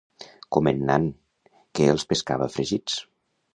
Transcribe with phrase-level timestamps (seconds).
[0.55, 1.05] Com en Nan,
[1.81, 3.01] que els pescava fregits.